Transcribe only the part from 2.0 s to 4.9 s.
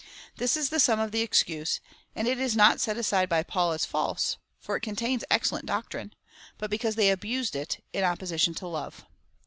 and it is not set aside by Paul as false, (for it